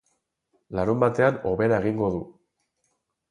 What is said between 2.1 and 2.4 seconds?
du.